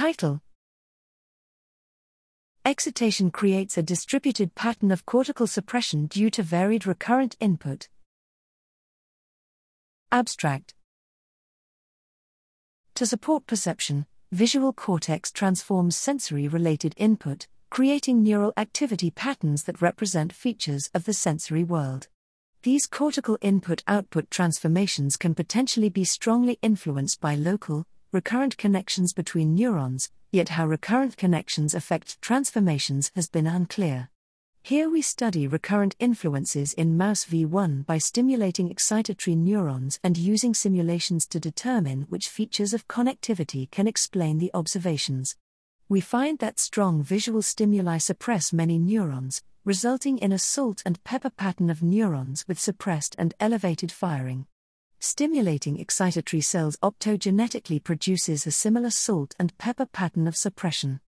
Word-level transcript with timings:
Title 0.00 0.40
Excitation 2.64 3.30
creates 3.30 3.76
a 3.76 3.82
distributed 3.82 4.54
pattern 4.54 4.90
of 4.92 5.04
cortical 5.04 5.46
suppression 5.46 6.06
due 6.06 6.30
to 6.30 6.42
varied 6.42 6.86
recurrent 6.86 7.36
input. 7.38 7.90
Abstract 10.10 10.72
To 12.94 13.04
support 13.04 13.46
perception, 13.46 14.06
visual 14.32 14.72
cortex 14.72 15.30
transforms 15.30 15.96
sensory 15.96 16.48
related 16.48 16.94
input, 16.96 17.46
creating 17.68 18.22
neural 18.22 18.54
activity 18.56 19.10
patterns 19.10 19.64
that 19.64 19.82
represent 19.82 20.32
features 20.32 20.88
of 20.94 21.04
the 21.04 21.12
sensory 21.12 21.62
world. 21.62 22.08
These 22.62 22.86
cortical 22.86 23.36
input 23.42 23.82
output 23.86 24.30
transformations 24.30 25.18
can 25.18 25.34
potentially 25.34 25.90
be 25.90 26.04
strongly 26.04 26.58
influenced 26.62 27.20
by 27.20 27.34
local, 27.34 27.84
recurrent 28.12 28.56
connections 28.56 29.12
between 29.12 29.54
neurons, 29.54 30.10
yet 30.32 30.50
how 30.50 30.66
recurrent 30.66 31.16
connections 31.16 31.74
affect 31.74 32.20
transformations 32.20 33.12
has 33.14 33.28
been 33.28 33.46
unclear. 33.46 34.08
Here 34.62 34.90
we 34.90 35.00
study 35.00 35.46
recurrent 35.46 35.96
influences 35.98 36.72
in 36.74 36.96
mouse 36.96 37.24
V1 37.24 37.86
by 37.86 37.98
stimulating 37.98 38.68
excitatory 38.68 39.36
neurons 39.36 39.98
and 40.04 40.18
using 40.18 40.54
simulations 40.54 41.26
to 41.28 41.40
determine 41.40 42.02
which 42.08 42.28
features 42.28 42.74
of 42.74 42.88
connectivity 42.88 43.70
can 43.70 43.86
explain 43.86 44.38
the 44.38 44.50
observations. 44.52 45.36
We 45.88 46.00
find 46.00 46.38
that 46.40 46.60
strong 46.60 47.02
visual 47.02 47.42
stimuli 47.42 47.98
suppress 47.98 48.52
many 48.52 48.78
neurons, 48.78 49.42
resulting 49.64 50.18
in 50.18 50.32
a 50.32 50.38
salt 50.38 50.82
and 50.84 51.02
pepper 51.04 51.30
pattern 51.30 51.70
of 51.70 51.82
neurons 51.82 52.44
with 52.46 52.58
suppressed 52.58 53.14
and 53.18 53.34
elevated 53.40 53.90
firing. 53.90 54.46
Stimulating 55.02 55.78
excitatory 55.78 56.44
cells 56.44 56.76
optogenetically 56.82 57.82
produces 57.82 58.46
a 58.46 58.50
similar 58.50 58.90
salt 58.90 59.34
and 59.38 59.56
pepper 59.56 59.86
pattern 59.86 60.28
of 60.28 60.36
suppression. 60.36 61.00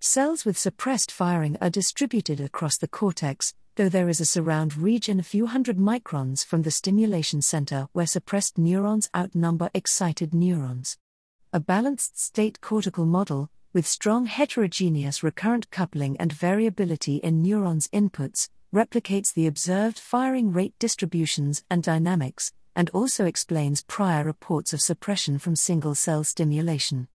Cells 0.00 0.44
with 0.44 0.58
suppressed 0.58 1.12
firing 1.12 1.56
are 1.60 1.70
distributed 1.70 2.40
across 2.40 2.76
the 2.76 2.88
cortex, 2.88 3.54
though 3.76 3.88
there 3.88 4.08
is 4.08 4.20
a 4.20 4.24
surround 4.24 4.76
region 4.76 5.20
a 5.20 5.22
few 5.22 5.46
hundred 5.46 5.78
microns 5.78 6.44
from 6.44 6.62
the 6.62 6.72
stimulation 6.72 7.40
center 7.40 7.86
where 7.92 8.04
suppressed 8.04 8.58
neurons 8.58 9.08
outnumber 9.14 9.70
excited 9.72 10.34
neurons. 10.34 10.98
A 11.52 11.60
balanced 11.60 12.18
state 12.18 12.60
cortical 12.60 13.06
model, 13.06 13.48
with 13.72 13.86
strong 13.86 14.26
heterogeneous 14.26 15.22
recurrent 15.22 15.70
coupling 15.70 16.16
and 16.16 16.32
variability 16.32 17.18
in 17.18 17.42
neurons' 17.42 17.86
inputs, 17.88 18.48
replicates 18.74 19.32
the 19.32 19.46
observed 19.46 20.00
firing 20.00 20.52
rate 20.52 20.74
distributions 20.80 21.62
and 21.70 21.84
dynamics, 21.84 22.52
and 22.76 22.90
also 22.90 23.24
explains 23.24 23.82
prior 23.82 24.22
reports 24.22 24.72
of 24.72 24.80
suppression 24.80 25.38
from 25.38 25.56
single 25.56 25.96
cell 25.96 26.22
stimulation. 26.22 27.08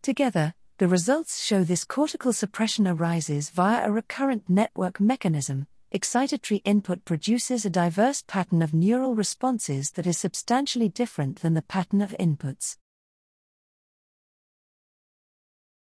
Together, 0.00 0.54
the 0.78 0.88
results 0.88 1.44
show 1.44 1.64
this 1.64 1.84
cortical 1.84 2.32
suppression 2.32 2.86
arises 2.86 3.50
via 3.50 3.86
a 3.86 3.90
recurrent 3.90 4.48
network 4.48 5.00
mechanism. 5.00 5.66
Excitatory 5.92 6.62
input 6.64 7.04
produces 7.04 7.64
a 7.64 7.70
diverse 7.70 8.22
pattern 8.26 8.62
of 8.62 8.72
neural 8.72 9.16
responses 9.16 9.90
that 9.92 10.06
is 10.06 10.16
substantially 10.16 10.88
different 10.88 11.40
than 11.40 11.54
the 11.54 11.62
pattern 11.62 12.00
of 12.00 12.14
inputs. 12.20 12.76